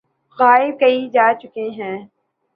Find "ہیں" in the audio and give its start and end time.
1.77-1.97